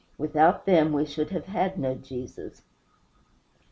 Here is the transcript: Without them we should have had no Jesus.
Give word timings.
Without 0.17 0.65
them 0.65 0.93
we 0.93 1.05
should 1.05 1.29
have 1.29 1.45
had 1.45 1.77
no 1.77 1.93
Jesus. 1.93 2.63